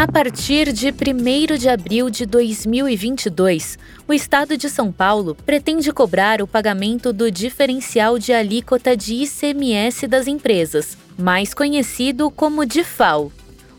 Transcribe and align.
A 0.00 0.08
partir 0.08 0.72
de 0.72 0.88
1 0.88 1.58
de 1.58 1.68
abril 1.68 2.08
de 2.08 2.24
2022, 2.24 3.78
o 4.08 4.14
Estado 4.14 4.56
de 4.56 4.70
São 4.70 4.90
Paulo 4.90 5.36
pretende 5.44 5.92
cobrar 5.92 6.40
o 6.40 6.46
pagamento 6.46 7.12
do 7.12 7.30
diferencial 7.30 8.18
de 8.18 8.32
alíquota 8.32 8.96
de 8.96 9.16
ICMS 9.16 10.06
das 10.06 10.26
empresas, 10.26 10.96
mais 11.18 11.52
conhecido 11.52 12.30
como 12.30 12.64
DIFAL. 12.64 13.30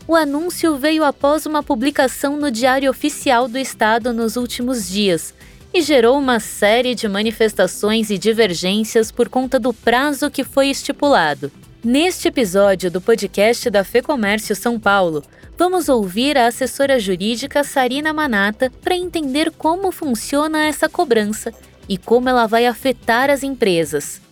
O 0.06 0.14
anúncio 0.14 0.76
veio 0.76 1.02
após 1.02 1.44
uma 1.44 1.60
publicação 1.60 2.36
no 2.36 2.52
Diário 2.52 2.88
Oficial 2.88 3.48
do 3.48 3.58
Estado 3.58 4.12
nos 4.12 4.36
últimos 4.36 4.88
dias 4.88 5.34
e 5.74 5.82
gerou 5.82 6.16
uma 6.16 6.38
série 6.38 6.94
de 6.94 7.08
manifestações 7.08 8.10
e 8.10 8.16
divergências 8.16 9.10
por 9.10 9.28
conta 9.28 9.58
do 9.58 9.74
prazo 9.74 10.30
que 10.30 10.44
foi 10.44 10.68
estipulado. 10.68 11.50
Neste 11.84 12.28
episódio 12.28 12.92
do 12.92 13.00
podcast 13.00 13.68
da 13.68 13.82
FEComércio 13.82 14.54
São 14.54 14.78
Paulo, 14.78 15.20
vamos 15.58 15.88
ouvir 15.88 16.38
a 16.38 16.46
assessora 16.46 16.96
jurídica 16.96 17.64
Sarina 17.64 18.12
Manata 18.12 18.70
para 18.70 18.94
entender 18.94 19.50
como 19.50 19.90
funciona 19.90 20.64
essa 20.64 20.88
cobrança 20.88 21.52
e 21.88 21.98
como 21.98 22.28
ela 22.28 22.46
vai 22.46 22.66
afetar 22.66 23.30
as 23.30 23.42
empresas. 23.42 24.22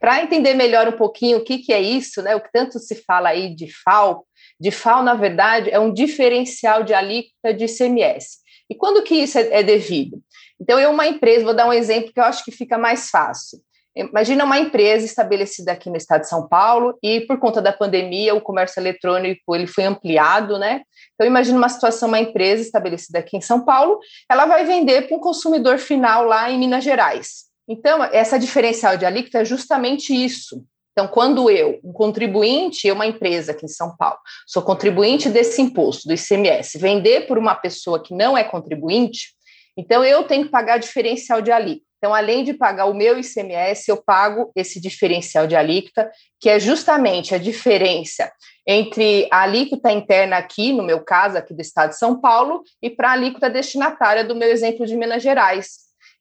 Para 0.00 0.20
entender 0.20 0.54
melhor 0.54 0.88
um 0.88 0.96
pouquinho 0.96 1.38
o 1.38 1.44
que, 1.44 1.58
que 1.58 1.72
é 1.72 1.80
isso, 1.80 2.20
né, 2.20 2.34
o 2.34 2.40
que 2.40 2.50
tanto 2.52 2.80
se 2.80 2.96
fala 3.06 3.28
aí 3.28 3.54
de 3.54 3.72
FAO, 3.84 4.26
de 4.58 4.72
FAO, 4.72 5.04
na 5.04 5.14
verdade, 5.14 5.70
é 5.70 5.78
um 5.78 5.92
diferencial 5.92 6.82
de 6.82 6.92
alíquota 6.92 7.54
de 7.54 7.66
ICMS. 7.66 8.38
E 8.68 8.74
quando 8.74 9.04
que 9.04 9.14
isso 9.14 9.38
é, 9.38 9.60
é 9.60 9.62
devido? 9.62 10.20
Então, 10.60 10.80
eu, 10.80 10.90
uma 10.90 11.06
empresa, 11.06 11.44
vou 11.44 11.54
dar 11.54 11.68
um 11.68 11.72
exemplo 11.72 12.12
que 12.12 12.18
eu 12.18 12.24
acho 12.24 12.44
que 12.44 12.50
fica 12.50 12.76
mais 12.76 13.10
fácil. 13.10 13.60
Imagina 13.96 14.44
uma 14.44 14.58
empresa 14.58 15.06
estabelecida 15.06 15.72
aqui 15.72 15.88
no 15.88 15.96
estado 15.96 16.20
de 16.20 16.28
São 16.28 16.46
Paulo 16.46 16.98
e 17.02 17.22
por 17.22 17.38
conta 17.38 17.62
da 17.62 17.72
pandemia 17.72 18.34
o 18.34 18.42
comércio 18.42 18.78
eletrônico 18.78 19.56
ele 19.56 19.66
foi 19.66 19.84
ampliado, 19.84 20.58
né? 20.58 20.82
Então 21.14 21.26
imagina 21.26 21.56
uma 21.56 21.68
situação, 21.70 22.08
uma 22.08 22.20
empresa 22.20 22.60
estabelecida 22.60 23.20
aqui 23.20 23.38
em 23.38 23.40
São 23.40 23.64
Paulo, 23.64 23.98
ela 24.30 24.44
vai 24.44 24.66
vender 24.66 25.08
para 25.08 25.16
um 25.16 25.20
consumidor 25.20 25.78
final 25.78 26.24
lá 26.24 26.50
em 26.50 26.58
Minas 26.58 26.84
Gerais. 26.84 27.46
Então 27.66 28.04
essa 28.04 28.38
diferencial 28.38 28.98
de 28.98 29.06
alíquota 29.06 29.38
é 29.38 29.44
justamente 29.46 30.12
isso. 30.12 30.62
Então, 30.92 31.08
quando 31.08 31.50
eu, 31.50 31.78
um 31.84 31.92
contribuinte, 31.92 32.88
eu, 32.88 32.94
uma 32.94 33.06
empresa 33.06 33.52
aqui 33.52 33.66
em 33.66 33.68
São 33.68 33.94
Paulo, 33.98 34.16
sou 34.46 34.62
contribuinte 34.62 35.28
desse 35.28 35.60
imposto, 35.60 36.08
do 36.08 36.14
ICMS, 36.14 36.78
vender 36.78 37.26
por 37.26 37.36
uma 37.36 37.54
pessoa 37.54 38.02
que 38.02 38.14
não 38.14 38.36
é 38.36 38.42
contribuinte, 38.42 39.34
então 39.76 40.02
eu 40.02 40.24
tenho 40.24 40.46
que 40.46 40.50
pagar 40.50 40.78
diferencial 40.78 41.42
de 41.42 41.52
alíquota. 41.52 41.86
Então, 42.06 42.14
além 42.14 42.44
de 42.44 42.54
pagar 42.54 42.84
o 42.86 42.94
meu 42.94 43.18
ICMS, 43.18 43.90
eu 43.90 43.96
pago 43.96 44.52
esse 44.54 44.80
diferencial 44.80 45.44
de 45.44 45.56
alíquota, 45.56 46.08
que 46.40 46.48
é 46.48 46.60
justamente 46.60 47.34
a 47.34 47.38
diferença 47.38 48.30
entre 48.64 49.26
a 49.28 49.40
alíquota 49.40 49.90
interna 49.90 50.36
aqui, 50.36 50.72
no 50.72 50.84
meu 50.84 51.00
caso, 51.00 51.36
aqui 51.36 51.52
do 51.52 51.60
estado 51.60 51.90
de 51.90 51.98
São 51.98 52.20
Paulo, 52.20 52.62
e 52.80 52.88
para 52.88 53.08
a 53.08 53.12
alíquota 53.14 53.50
destinatária 53.50 54.22
do 54.22 54.36
meu 54.36 54.48
exemplo 54.48 54.86
de 54.86 54.96
Minas 54.96 55.20
Gerais. 55.20 55.66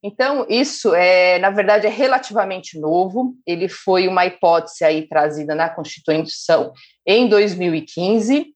Então, 0.03 0.47
isso 0.49 0.95
é, 0.95 1.37
na 1.37 1.51
verdade, 1.51 1.85
é 1.85 1.89
relativamente 1.91 2.79
novo. 2.79 3.35
Ele 3.45 3.69
foi 3.69 4.07
uma 4.07 4.25
hipótese 4.25 4.83
aí 4.83 5.07
trazida 5.07 5.53
na 5.53 5.69
Constituição 5.69 6.73
em 7.05 7.29
2015 7.29 8.54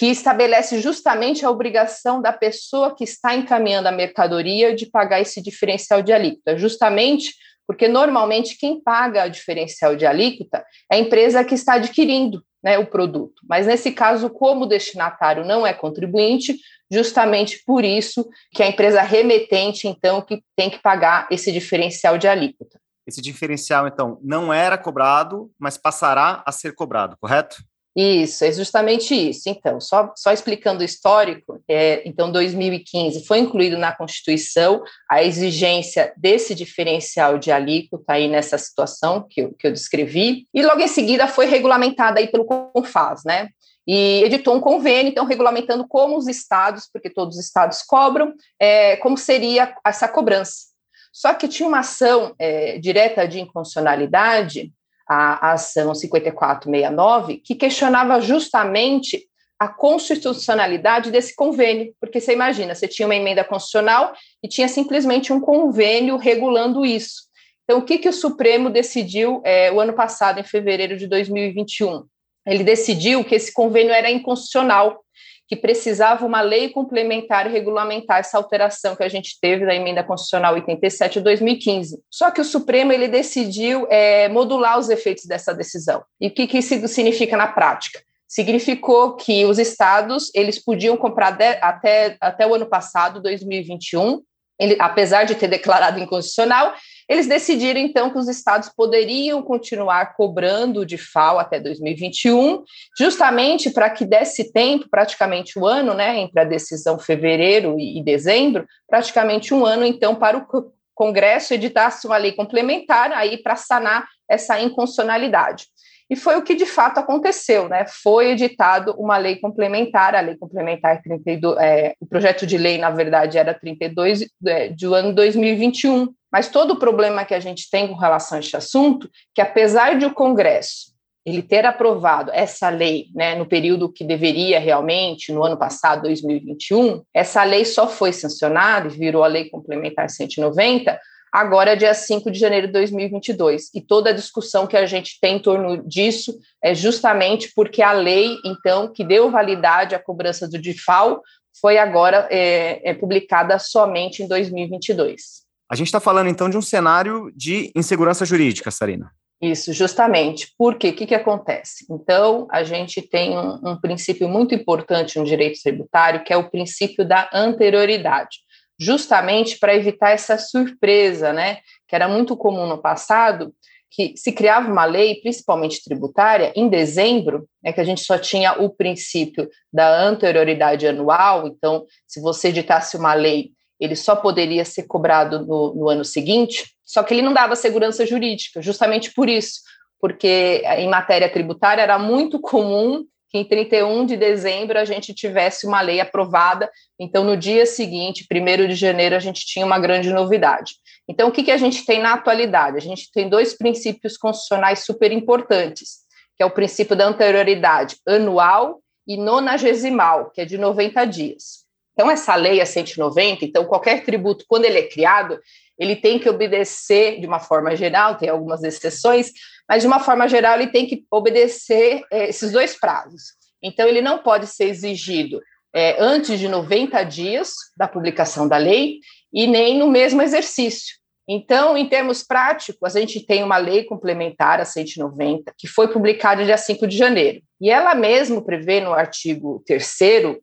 que 0.00 0.06
estabelece 0.06 0.80
justamente 0.80 1.44
a 1.44 1.50
obrigação 1.50 2.22
da 2.22 2.32
pessoa 2.32 2.96
que 2.96 3.04
está 3.04 3.34
encaminhando 3.34 3.86
a 3.86 3.92
mercadoria 3.92 4.74
de 4.74 4.86
pagar 4.86 5.20
esse 5.20 5.42
diferencial 5.42 6.00
de 6.00 6.10
alíquota, 6.10 6.56
justamente 6.56 7.34
porque 7.66 7.86
normalmente 7.86 8.56
quem 8.56 8.82
paga 8.82 9.26
o 9.26 9.30
diferencial 9.30 9.94
de 9.94 10.06
alíquota 10.06 10.64
é 10.90 10.96
a 10.96 10.98
empresa 10.98 11.44
que 11.44 11.54
está 11.54 11.74
adquirindo 11.74 12.42
né, 12.64 12.78
o 12.78 12.86
produto. 12.86 13.42
Mas 13.46 13.66
nesse 13.66 13.92
caso, 13.92 14.30
como 14.30 14.64
o 14.64 14.66
destinatário 14.66 15.44
não 15.44 15.66
é 15.66 15.74
contribuinte, 15.74 16.56
justamente 16.90 17.62
por 17.66 17.84
isso 17.84 18.26
que 18.54 18.62
a 18.62 18.68
empresa 18.68 19.02
remetente, 19.02 19.86
então, 19.86 20.22
que 20.22 20.42
tem 20.56 20.70
que 20.70 20.78
pagar 20.78 21.28
esse 21.30 21.52
diferencial 21.52 22.16
de 22.16 22.26
alíquota. 22.26 22.80
Esse 23.06 23.20
diferencial, 23.20 23.86
então, 23.86 24.18
não 24.22 24.50
era 24.50 24.78
cobrado, 24.78 25.50
mas 25.58 25.76
passará 25.76 26.42
a 26.46 26.52
ser 26.52 26.74
cobrado, 26.74 27.18
correto? 27.20 27.62
Isso, 27.96 28.44
é 28.44 28.52
justamente 28.52 29.14
isso. 29.14 29.48
Então, 29.48 29.80
só, 29.80 30.12
só 30.16 30.32
explicando 30.32 30.82
o 30.82 30.84
histórico, 30.84 31.60
é, 31.68 32.02
então, 32.08 32.30
2015 32.30 33.26
foi 33.26 33.38
incluído 33.38 33.76
na 33.76 33.92
Constituição 33.92 34.82
a 35.08 35.22
exigência 35.24 36.12
desse 36.16 36.54
diferencial 36.54 37.36
de 37.36 37.50
alíquota 37.50 38.12
aí 38.12 38.28
nessa 38.28 38.56
situação 38.56 39.26
que 39.28 39.40
eu, 39.40 39.54
que 39.54 39.66
eu 39.66 39.72
descrevi, 39.72 40.46
e 40.54 40.62
logo 40.62 40.80
em 40.80 40.88
seguida 40.88 41.26
foi 41.26 41.46
regulamentada 41.46 42.20
aí 42.20 42.28
pelo 42.28 42.44
CONFAS, 42.44 43.24
né? 43.24 43.48
E 43.86 44.22
editou 44.22 44.54
um 44.54 44.60
convênio, 44.60 45.10
então, 45.10 45.24
regulamentando 45.24 45.86
como 45.88 46.16
os 46.16 46.28
estados, 46.28 46.88
porque 46.92 47.10
todos 47.10 47.36
os 47.36 47.44
estados 47.44 47.82
cobram, 47.82 48.32
é, 48.60 48.96
como 48.98 49.18
seria 49.18 49.74
essa 49.84 50.06
cobrança. 50.06 50.70
Só 51.12 51.34
que 51.34 51.48
tinha 51.48 51.68
uma 51.68 51.80
ação 51.80 52.34
é, 52.38 52.78
direta 52.78 53.26
de 53.26 53.40
inconstitucionalidade 53.40 54.72
a, 55.12 55.54
ação 55.54 55.92
5469, 55.92 57.38
que 57.38 57.56
questionava 57.56 58.20
justamente 58.20 59.26
a 59.58 59.66
constitucionalidade 59.66 61.10
desse 61.10 61.34
convênio, 61.34 61.92
porque 62.00 62.20
você 62.20 62.32
imagina, 62.32 62.76
você 62.76 62.86
tinha 62.86 63.08
uma 63.08 63.16
emenda 63.16 63.42
constitucional 63.42 64.14
e 64.40 64.48
tinha 64.48 64.68
simplesmente 64.68 65.32
um 65.32 65.40
convênio 65.40 66.16
regulando 66.16 66.86
isso. 66.86 67.28
Então, 67.64 67.80
o 67.80 67.82
que, 67.82 67.98
que 67.98 68.08
o 68.08 68.12
Supremo 68.12 68.70
decidiu 68.70 69.42
é, 69.44 69.70
o 69.72 69.80
ano 69.80 69.92
passado, 69.92 70.38
em 70.38 70.44
fevereiro 70.44 70.96
de 70.96 71.08
2021? 71.08 72.04
Ele 72.46 72.62
decidiu 72.62 73.24
que 73.24 73.34
esse 73.34 73.52
convênio 73.52 73.92
era 73.92 74.10
inconstitucional, 74.10 75.04
que 75.50 75.56
precisava 75.56 76.24
uma 76.24 76.40
lei 76.40 76.68
complementar 76.68 77.44
e 77.44 77.50
regulamentar 77.50 78.18
essa 78.18 78.38
alteração 78.38 78.94
que 78.94 79.02
a 79.02 79.08
gente 79.08 79.36
teve 79.40 79.66
da 79.66 79.74
emenda 79.74 80.04
constitucional 80.04 80.54
87 80.54 81.14
de 81.14 81.24
2015. 81.24 82.00
Só 82.08 82.30
que 82.30 82.40
o 82.40 82.44
Supremo 82.44 82.92
ele 82.92 83.08
decidiu 83.08 83.84
é, 83.90 84.28
modular 84.28 84.78
os 84.78 84.88
efeitos 84.88 85.24
dessa 85.24 85.52
decisão. 85.52 86.04
E 86.20 86.28
o 86.28 86.30
que, 86.30 86.46
que 86.46 86.58
isso 86.58 86.86
significa 86.86 87.36
na 87.36 87.48
prática? 87.48 88.00
Significou 88.28 89.16
que 89.16 89.44
os 89.44 89.58
estados 89.58 90.30
eles 90.36 90.56
podiam 90.56 90.96
comprar 90.96 91.32
de, 91.32 91.58
até, 91.60 92.16
até 92.20 92.46
o 92.46 92.54
ano 92.54 92.66
passado, 92.66 93.20
2021, 93.20 94.22
ele, 94.56 94.76
apesar 94.78 95.24
de 95.24 95.34
ter 95.34 95.48
declarado 95.48 95.98
inconstitucional, 95.98 96.74
eles 97.10 97.26
decidiram, 97.26 97.80
então, 97.80 98.08
que 98.08 98.18
os 98.18 98.28
estados 98.28 98.68
poderiam 98.68 99.42
continuar 99.42 100.14
cobrando 100.14 100.86
de 100.86 100.96
FAO 100.96 101.40
até 101.40 101.58
2021, 101.58 102.62
justamente 102.96 103.68
para 103.68 103.90
que 103.90 104.04
desse 104.04 104.52
tempo, 104.52 104.86
praticamente 104.88 105.58
um 105.58 105.66
ano, 105.66 105.92
né, 105.92 106.20
entre 106.20 106.40
a 106.40 106.44
decisão 106.44 107.00
fevereiro 107.00 107.76
e 107.80 108.00
dezembro, 108.00 108.64
praticamente 108.88 109.52
um 109.52 109.66
ano, 109.66 109.84
então, 109.84 110.14
para 110.14 110.38
o 110.38 110.72
Congresso 110.94 111.52
editasse 111.52 112.06
uma 112.06 112.16
lei 112.16 112.30
complementar 112.30 113.10
aí 113.10 113.42
para 113.42 113.56
sanar 113.56 114.06
essa 114.28 114.60
inconstitucionalidade. 114.60 115.66
E 116.10 116.16
foi 116.16 116.36
o 116.36 116.42
que 116.42 116.56
de 116.56 116.66
fato 116.66 116.98
aconteceu, 116.98 117.68
né? 117.68 117.86
Foi 117.86 118.32
editado 118.32 118.92
uma 118.98 119.16
lei 119.16 119.36
complementar, 119.36 120.16
a 120.16 120.20
lei 120.20 120.36
complementar 120.36 121.00
32, 121.00 121.56
é, 121.58 121.94
o 122.00 122.06
projeto 122.06 122.44
de 122.44 122.58
lei, 122.58 122.78
na 122.78 122.90
verdade, 122.90 123.38
era 123.38 123.54
32 123.54 124.26
é, 124.44 124.70
do 124.70 124.92
ano 124.92 125.14
2021. 125.14 126.08
Mas 126.32 126.48
todo 126.48 126.72
o 126.72 126.78
problema 126.78 127.24
que 127.24 127.34
a 127.34 127.38
gente 127.38 127.70
tem 127.70 127.86
com 127.86 127.94
relação 127.94 128.36
a 128.36 128.40
este 128.40 128.56
assunto, 128.56 129.08
que 129.32 129.40
apesar 129.40 129.96
de 129.96 130.04
o 130.04 130.12
Congresso 130.12 130.90
ele 131.24 131.42
ter 131.42 131.66
aprovado 131.66 132.30
essa 132.32 132.70
lei 132.70 133.06
né, 133.14 133.34
no 133.34 133.46
período 133.46 133.92
que 133.92 134.02
deveria 134.02 134.58
realmente, 134.58 135.32
no 135.32 135.44
ano 135.44 135.56
passado, 135.56 136.02
2021, 136.02 137.02
essa 137.14 137.44
lei 137.44 137.64
só 137.64 137.86
foi 137.86 138.12
sancionada 138.12 138.88
e 138.88 138.98
virou 138.98 139.22
a 139.22 139.26
Lei 139.28 139.48
Complementar 139.50 140.08
190 140.08 140.98
agora, 141.32 141.76
dia 141.76 141.94
5 141.94 142.30
de 142.30 142.38
janeiro 142.38 142.66
de 142.66 142.72
2022. 142.72 143.70
E 143.74 143.80
toda 143.80 144.10
a 144.10 144.14
discussão 144.14 144.66
que 144.66 144.76
a 144.76 144.86
gente 144.86 145.18
tem 145.20 145.36
em 145.36 145.42
torno 145.42 145.86
disso 145.86 146.38
é 146.62 146.74
justamente 146.74 147.52
porque 147.54 147.82
a 147.82 147.92
lei, 147.92 148.36
então, 148.44 148.92
que 148.92 149.04
deu 149.04 149.30
validade 149.30 149.94
à 149.94 149.98
cobrança 149.98 150.48
do 150.48 150.58
DIFAL, 150.58 151.22
foi 151.60 151.78
agora 151.78 152.26
é, 152.30 152.90
é 152.90 152.94
publicada 152.94 153.58
somente 153.58 154.22
em 154.22 154.28
2022. 154.28 155.40
A 155.70 155.76
gente 155.76 155.86
está 155.86 156.00
falando, 156.00 156.28
então, 156.28 156.50
de 156.50 156.56
um 156.56 156.62
cenário 156.62 157.30
de 157.36 157.70
insegurança 157.76 158.24
jurídica, 158.24 158.70
Sarina. 158.70 159.10
Isso, 159.40 159.72
justamente. 159.72 160.52
Por 160.58 160.74
quê? 160.74 160.88
O 160.90 160.92
que, 160.92 161.06
que 161.06 161.14
acontece? 161.14 161.86
Então, 161.90 162.46
a 162.50 162.62
gente 162.62 163.00
tem 163.00 163.38
um, 163.38 163.70
um 163.70 163.76
princípio 163.80 164.28
muito 164.28 164.54
importante 164.54 165.18
no 165.18 165.24
direito 165.24 165.60
tributário, 165.62 166.22
que 166.24 166.32
é 166.32 166.36
o 166.36 166.50
princípio 166.50 167.06
da 167.06 167.30
anterioridade 167.32 168.38
justamente 168.80 169.58
para 169.58 169.74
evitar 169.74 170.10
essa 170.10 170.38
surpresa, 170.38 171.32
né? 171.32 171.58
Que 171.86 171.94
era 171.94 172.08
muito 172.08 172.34
comum 172.34 172.66
no 172.66 172.78
passado, 172.78 173.54
que 173.90 174.14
se 174.16 174.32
criava 174.32 174.70
uma 174.70 174.84
lei, 174.84 175.16
principalmente 175.20 175.82
tributária, 175.84 176.52
em 176.54 176.68
dezembro, 176.68 177.46
né, 177.62 177.72
que 177.72 177.80
a 177.80 177.84
gente 177.84 178.02
só 178.02 178.16
tinha 178.16 178.52
o 178.52 178.70
princípio 178.70 179.48
da 179.72 180.00
anterioridade 180.00 180.86
anual, 180.86 181.48
então, 181.48 181.84
se 182.06 182.20
você 182.20 182.48
editasse 182.48 182.96
uma 182.96 183.14
lei, 183.14 183.50
ele 183.80 183.96
só 183.96 184.14
poderia 184.14 184.64
ser 184.64 184.84
cobrado 184.84 185.44
no, 185.44 185.74
no 185.74 185.88
ano 185.88 186.04
seguinte, 186.04 186.72
só 186.84 187.02
que 187.02 187.12
ele 187.12 187.22
não 187.22 187.32
dava 187.32 187.56
segurança 187.56 188.06
jurídica, 188.06 188.62
justamente 188.62 189.12
por 189.12 189.28
isso, 189.28 189.60
porque 190.00 190.62
em 190.78 190.88
matéria 190.88 191.28
tributária 191.28 191.82
era 191.82 191.98
muito 191.98 192.40
comum 192.40 193.04
que 193.30 193.38
em 193.38 193.44
31 193.44 194.04
de 194.04 194.16
dezembro 194.16 194.78
a 194.78 194.84
gente 194.84 195.14
tivesse 195.14 195.66
uma 195.66 195.80
lei 195.80 196.00
aprovada. 196.00 196.70
Então, 196.98 197.22
no 197.22 197.36
dia 197.36 197.64
seguinte, 197.64 198.26
1 198.30 198.68
de 198.68 198.74
janeiro, 198.74 199.14
a 199.14 199.20
gente 199.20 199.46
tinha 199.46 199.64
uma 199.64 199.78
grande 199.78 200.12
novidade. 200.12 200.74
Então, 201.08 201.28
o 201.28 201.32
que, 201.32 201.44
que 201.44 201.52
a 201.52 201.56
gente 201.56 201.86
tem 201.86 202.00
na 202.00 202.14
atualidade? 202.14 202.76
A 202.76 202.80
gente 202.80 203.10
tem 203.12 203.28
dois 203.28 203.56
princípios 203.56 204.16
constitucionais 204.16 204.80
super 204.80 205.12
importantes, 205.12 206.00
que 206.36 206.42
é 206.42 206.46
o 206.46 206.50
princípio 206.50 206.96
da 206.96 207.06
anterioridade 207.06 207.96
anual 208.06 208.80
e 209.06 209.16
nonagesimal, 209.16 210.30
que 210.30 210.40
é 210.40 210.44
de 210.44 210.58
90 210.58 211.04
dias. 211.04 211.60
Então, 211.92 212.10
essa 212.10 212.34
lei 212.34 212.60
é 212.60 212.64
190, 212.64 213.44
então 213.44 213.64
qualquer 213.64 214.04
tributo, 214.04 214.44
quando 214.48 214.64
ele 214.64 214.78
é 214.78 214.88
criado, 214.88 215.38
ele 215.78 215.96
tem 215.96 216.18
que 216.18 216.28
obedecer 216.28 217.20
de 217.20 217.26
uma 217.26 217.40
forma 217.40 217.74
geral, 217.74 218.16
tem 218.16 218.28
algumas 218.28 218.62
exceções, 218.62 219.32
mas 219.70 219.82
de 219.82 219.86
uma 219.86 220.00
forma 220.00 220.26
geral 220.26 220.56
ele 220.56 220.72
tem 220.72 220.84
que 220.84 221.04
obedecer 221.08 222.02
é, 222.10 222.28
esses 222.28 222.50
dois 222.50 222.76
prazos. 222.76 223.22
Então, 223.62 223.86
ele 223.86 224.02
não 224.02 224.18
pode 224.18 224.48
ser 224.48 224.64
exigido 224.64 225.40
é, 225.72 225.94
antes 226.02 226.40
de 226.40 226.48
90 226.48 227.04
dias 227.04 227.52
da 227.76 227.86
publicação 227.86 228.48
da 228.48 228.56
lei 228.56 228.98
e 229.32 229.46
nem 229.46 229.78
no 229.78 229.86
mesmo 229.86 230.20
exercício. 230.22 230.96
Então, 231.28 231.76
em 231.76 231.88
termos 231.88 232.24
práticos, 232.24 232.96
a 232.96 232.98
gente 232.98 233.24
tem 233.24 233.44
uma 233.44 233.58
lei 233.58 233.84
complementar, 233.84 234.60
a 234.60 234.64
190, 234.64 235.54
que 235.56 235.68
foi 235.68 235.86
publicada 235.86 236.44
dia 236.44 236.56
5 236.56 236.88
de 236.88 236.96
janeiro. 236.96 237.40
E 237.60 237.70
ela 237.70 237.94
mesmo 237.94 238.42
prevê 238.42 238.80
no 238.80 238.92
artigo 238.92 239.62
3 239.64 239.98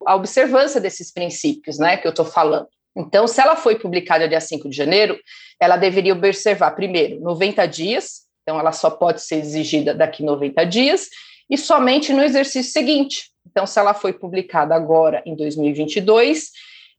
a 0.05 0.15
observância 0.15 0.79
desses 0.79 1.11
princípios, 1.11 1.77
né, 1.77 1.97
que 1.97 2.07
eu 2.07 2.11
estou 2.11 2.23
falando. 2.23 2.67
Então, 2.95 3.27
se 3.27 3.41
ela 3.41 3.57
foi 3.57 3.77
publicada 3.77 4.29
dia 4.29 4.39
5 4.39 4.69
de 4.69 4.77
janeiro, 4.77 5.19
ela 5.59 5.75
deveria 5.75 6.13
observar, 6.13 6.71
primeiro, 6.71 7.19
90 7.19 7.65
dias, 7.65 8.26
então 8.47 8.57
ela 8.57 8.71
só 8.71 8.89
pode 8.89 9.21
ser 9.21 9.35
exigida 9.35 9.93
daqui 9.93 10.23
90 10.23 10.65
dias, 10.65 11.09
e 11.49 11.57
somente 11.57 12.13
no 12.13 12.23
exercício 12.23 12.71
seguinte. 12.71 13.29
Então, 13.45 13.67
se 13.67 13.77
ela 13.77 13.93
foi 13.93 14.13
publicada 14.13 14.73
agora 14.73 15.21
em 15.25 15.35
2022, 15.35 16.51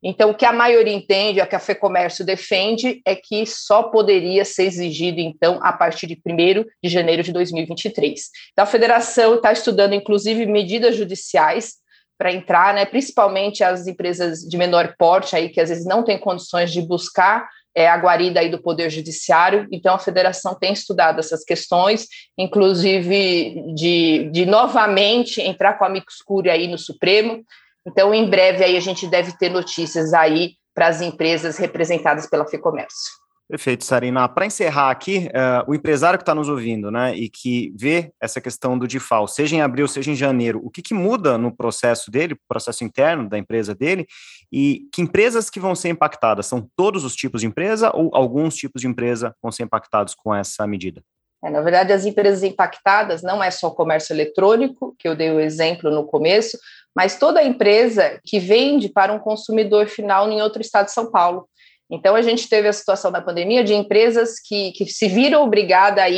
então, 0.03 0.31
o 0.31 0.35
que 0.35 0.45
a 0.45 0.53
maioria 0.53 0.93
entende, 0.93 1.41
o 1.41 1.47
que 1.47 1.57
a 1.57 1.59
FEComércio 1.59 2.25
defende, 2.25 3.01
é 3.05 3.17
que 3.17 3.47
só 3.47 3.85
poderia 3.85 4.45
ser 4.45 4.65
exigido, 4.65 5.21
então, 5.21 5.59
a 5.63 5.73
partir 5.73 6.07
de 6.07 6.21
1 6.25 6.65
de 6.83 6.91
janeiro 6.91 7.23
de 7.23 7.33
2023. 7.33 8.29
Então, 8.53 8.63
a 8.63 8.67
federação 8.67 9.37
está 9.37 9.51
estudando, 9.51 9.95
inclusive, 9.95 10.45
medidas 10.45 10.97
judiciais 10.97 11.77
para 12.19 12.33
entrar, 12.33 12.75
né, 12.75 12.85
principalmente 12.85 13.65
as 13.65 13.87
empresas 13.87 14.41
de 14.41 14.57
menor 14.57 14.95
porte, 14.99 15.35
aí, 15.35 15.49
que 15.49 15.61
às 15.61 15.71
vezes 15.71 15.87
não 15.87 16.05
têm 16.05 16.19
condições 16.19 16.71
de 16.71 16.83
buscar 16.83 17.49
é, 17.79 17.89
a 17.89 17.97
guarida 17.97 18.41
aí 18.41 18.51
do 18.51 18.61
Poder 18.61 18.91
Judiciário. 18.91 19.69
Então, 19.71 19.95
a 19.95 20.01
federação 20.01 20.53
tem 20.53 20.73
estudado 20.73 21.21
essas 21.21 21.45
questões, 21.45 22.09
inclusive 22.37 23.73
de, 23.73 24.29
de 24.33 24.45
novamente 24.45 25.41
entrar 25.41 25.75
com 25.75 25.85
a 25.85 25.89
mixcúria 25.89 26.55
aí 26.55 26.67
no 26.67 26.77
Supremo. 26.77 27.45
Então, 27.87 28.13
em 28.13 28.29
breve 28.29 28.65
aí 28.65 28.77
a 28.77 28.81
gente 28.81 29.07
deve 29.07 29.31
ter 29.39 29.49
notícias 29.49 30.13
aí 30.13 30.55
para 30.75 30.89
as 30.89 31.01
empresas 31.01 31.57
representadas 31.57 32.29
pela 32.29 32.49
FEComércio. 32.49 33.13
Perfeito, 33.49 33.83
Sarina. 33.83 34.29
Para 34.29 34.45
encerrar 34.45 34.91
aqui, 34.91 35.27
uh, 35.29 35.71
o 35.71 35.75
empresário 35.75 36.19
que 36.19 36.23
está 36.23 36.35
nos 36.35 36.51
ouvindo, 36.51 36.91
né, 36.91 37.17
e 37.17 37.31
que 37.31 37.73
vê 37.75 38.13
essa 38.21 38.43
questão 38.43 38.79
do 38.79 38.87
DIFAL, 38.87 39.27
seja 39.27 39.57
em 39.57 39.63
abril, 39.63 39.89
seja 39.89 40.11
em 40.11 40.15
janeiro, 40.15 40.61
o 40.63 40.71
que, 40.71 40.83
que 40.83 40.93
muda 40.93 41.39
no 41.39 41.51
processo 41.51 42.11
dele, 42.11 42.37
processo 42.47 42.85
interno 42.85 43.27
da 43.27 43.39
empresa 43.39 43.75
dele, 43.75 44.07
e 44.53 44.87
que 44.93 45.01
empresas 45.01 45.49
que 45.49 45.59
vão 45.59 45.75
ser 45.75 45.89
impactadas? 45.89 46.45
São 46.45 46.69
todos 46.77 47.05
os 47.05 47.17
tipos 47.17 47.41
de 47.41 47.47
empresa 47.47 47.91
ou 47.95 48.11
alguns 48.13 48.55
tipos 48.55 48.83
de 48.83 48.87
empresa 48.87 49.35
vão 49.43 49.51
ser 49.51 49.63
impactados 49.63 50.15
com 50.15 50.35
essa 50.35 50.67
medida? 50.67 51.03
É, 51.43 51.49
na 51.49 51.63
verdade, 51.63 51.93
as 51.93 52.05
empresas 52.05 52.43
impactadas 52.43 53.23
não 53.23 53.43
é 53.43 53.51
só 53.51 53.69
o 53.69 53.75
comércio 53.75 54.13
eletrônico, 54.13 54.95
que 54.99 55.09
eu 55.09 55.15
dei 55.15 55.31
o 55.31 55.41
exemplo 55.41 55.91
no 55.91 56.05
começo, 56.05 56.59
mas 56.95 57.19
toda 57.19 57.43
empresa 57.43 58.21
que 58.25 58.39
vende 58.39 58.89
para 58.91 59.13
um 59.13 59.19
consumidor 59.19 59.87
final 59.87 60.29
em 60.29 60.43
outro 60.43 60.61
estado 60.61 60.87
de 60.87 60.93
São 60.93 61.11
Paulo. 61.11 61.49
Então, 61.91 62.15
a 62.15 62.23
gente 62.23 62.49
teve 62.49 62.69
a 62.69 62.73
situação 62.73 63.11
da 63.11 63.21
pandemia 63.21 63.65
de 63.65 63.75
empresas 63.75 64.41
que, 64.41 64.73
que 64.73 64.87
se 64.87 65.09
viram 65.09 65.43
obrigadas 65.43 66.05
a 66.05 66.11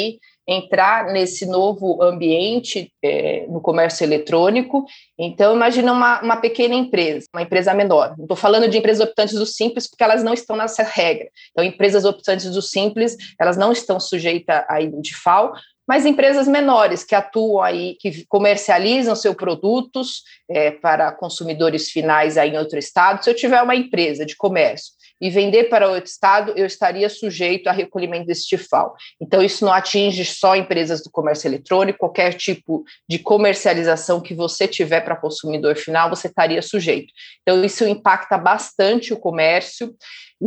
entrar 0.49 1.13
nesse 1.13 1.47
novo 1.47 2.03
ambiente 2.03 2.93
é, 3.03 3.47
no 3.49 3.61
comércio 3.61 4.05
eletrônico. 4.05 4.85
Então, 5.17 5.55
imagina 5.55 5.93
uma, 5.93 6.21
uma 6.21 6.37
pequena 6.39 6.75
empresa, 6.75 7.27
uma 7.33 7.43
empresa 7.43 7.73
menor. 7.73 8.15
Não 8.17 8.25
estou 8.25 8.37
falando 8.37 8.69
de 8.69 8.77
empresas 8.77 9.07
optantes 9.07 9.35
do 9.35 9.47
Simples, 9.47 9.89
porque 9.89 10.03
elas 10.03 10.25
não 10.25 10.35
estão 10.35 10.57
nessa 10.57 10.83
regra. 10.83 11.29
Então, 11.53 11.65
empresas 11.65 12.05
optantes 12.05 12.51
do 12.51 12.61
Simples, 12.61 13.17
elas 13.41 13.57
não 13.57 13.71
estão 13.71 14.01
sujeitas 14.01 14.65
a 14.69 14.81
IDFAL, 14.81 15.53
mas 15.87 16.07
empresas 16.07 16.49
menores 16.49 17.05
que 17.05 17.15
atuam 17.15 17.63
aí, 17.63 17.97
que 18.01 18.25
comercializam 18.27 19.15
seus 19.15 19.35
produtos 19.35 20.23
é, 20.49 20.71
para 20.71 21.13
consumidores 21.13 21.91
finais 21.91 22.37
aí 22.37 22.51
em 22.51 22.59
outro 22.59 22.79
estado. 22.79 23.23
Se 23.23 23.31
eu 23.31 23.35
tiver 23.35 23.63
uma 23.63 23.75
empresa 23.75 24.27
de 24.27 24.37
comércio 24.37 25.00
e 25.21 25.29
vender 25.29 25.65
para 25.65 25.89
outro 25.89 26.11
estado, 26.11 26.53
eu 26.57 26.65
estaria 26.65 27.09
sujeito 27.09 27.69
a 27.69 27.73
recolhimento 27.73 28.27
desse 28.27 28.47
TIFAL. 28.47 28.95
Então, 29.21 29.43
isso 29.43 29.65
não 29.65 29.73
atinge 29.73 30.25
só 30.25 30.57
empresas 30.57 31.03
do 31.03 31.11
comércio 31.11 31.47
eletrônico, 31.47 31.99
qualquer 31.99 32.35
tipo 32.35 32.85
de 33.09 33.19
comercialização 33.19 34.21
que 34.21 34.35
você 34.35 34.67
tiver 34.67 35.03
para 35.03 35.17
consumidor 35.17 35.77
final, 35.77 36.09
você 36.09 36.29
estaria 36.29 36.63
sujeito. 36.63 37.13
Então, 37.43 37.63
isso 37.63 37.87
impacta 37.87 38.39
bastante 38.39 39.13
o 39.13 39.19
comércio. 39.19 39.95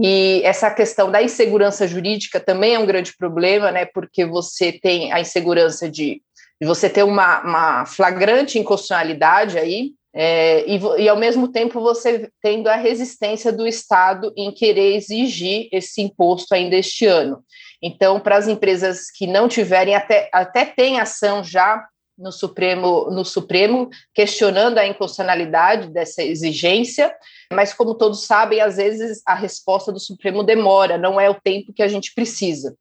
E 0.02 0.42
essa 0.44 0.72
questão 0.72 1.12
da 1.12 1.22
insegurança 1.22 1.88
jurídica 1.88 2.40
também 2.40 2.74
é 2.74 2.80
um 2.80 2.86
grande 2.86 3.16
problema, 3.16 3.72
né? 3.72 3.86
Porque 3.86 4.26
você 4.26 4.72
tem 4.72 5.12
a 5.14 5.22
insegurança 5.22 5.88
de, 5.88 6.20
de 6.60 6.68
você 6.68 6.90
ter 6.90 7.04
uma, 7.04 7.42
uma 7.42 7.86
flagrante 7.86 8.58
inconstitucionalidade 8.58 9.60
aí, 9.60 9.92
é, 10.16 10.64
e, 10.70 10.80
e, 11.00 11.10
ao 11.10 11.18
mesmo 11.18 11.48
tempo 11.52 11.82
você 11.82 12.30
tendo 12.40 12.68
a 12.68 12.76
resistência 12.76 13.52
do 13.52 13.66
Estado 13.66 14.32
em 14.38 14.52
querer 14.52 14.96
exigir 14.96 15.68
esse 15.72 16.02
imposto 16.02 16.54
ainda 16.54 16.76
este 16.76 17.08
ano. 17.08 17.44
Então, 17.82 18.20
para 18.20 18.38
as 18.38 18.48
empresas 18.48 19.10
que 19.10 19.26
não 19.26 19.48
tiverem, 19.48 19.96
até, 19.96 20.30
até 20.32 20.66
tem 20.66 21.00
ação 21.00 21.44
já 21.44 21.84
no 22.16 22.32
Supremo, 22.32 23.10
no 23.10 23.26
Supremo 23.26 23.90
questionando 24.14 24.78
a 24.78 24.86
inconstitucionalidade 24.86 25.92
dessa 25.92 26.22
exigência, 26.22 27.12
mas 27.52 27.74
como 27.74 27.96
todos 27.96 28.26
sabem, 28.26 28.62
às 28.62 28.78
vezes 28.78 29.22
a 29.26 29.34
resposta 29.34 29.92
do 29.92 30.00
Supremo 30.00 30.44
demora, 30.44 30.96
não 30.96 31.20
é 31.20 31.28
o 31.28 31.42
tempo 31.42 31.74
que 31.74 31.82
a 31.82 31.88
gente 31.88 32.14
precisa. 32.14 32.76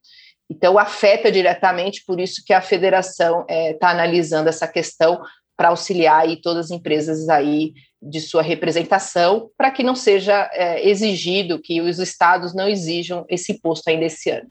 Então, 0.51 0.79
afeta 0.79 1.33
diretamente, 1.33 2.05
por 2.07 2.21
isso 2.21 2.43
que 2.45 2.53
a 2.53 2.61
federação 2.61 3.41
está 3.41 3.55
é, 3.55 3.73
tá 3.73 3.89
analisando 3.89 4.51
essa 4.51 4.69
questão 4.69 5.23
para 5.63 5.69
auxiliar 5.69 6.23
aí 6.23 6.43
todas 6.43 6.65
as 6.65 6.73
empresas 6.73 7.29
aí 7.29 7.75
de 8.03 8.21
sua 8.21 8.43
representação, 8.43 9.49
para 9.57 9.71
que 9.71 9.85
não 9.85 9.95
seja 9.95 10.51
é, 10.53 10.89
exigido, 10.89 11.61
que 11.63 11.81
os 11.81 12.01
estados 12.01 12.53
não 12.53 12.69
exijam 12.69 13.25
esse 13.29 13.53
imposto 13.53 13.89
ainda 13.89 14.07
esse 14.07 14.29
ano. 14.29 14.51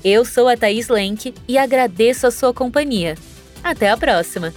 Eu 0.03 0.25
sou 0.25 0.47
a 0.47 0.57
Thaís 0.57 0.87
Lenk 0.87 1.33
e 1.47 1.57
agradeço 1.57 2.25
a 2.25 2.31
sua 2.31 2.53
companhia. 2.53 3.15
Até 3.63 3.89
a 3.89 3.97
próxima! 3.97 4.53